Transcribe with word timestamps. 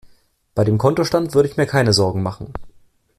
Bei 0.55 0.63
dem 0.63 0.79
Kontostand 0.79 1.35
würde 1.35 1.47
ich 1.47 1.57
mir 1.57 1.67
keine 1.67 1.93
Sorgen 1.93 2.23
machen. 2.23 2.51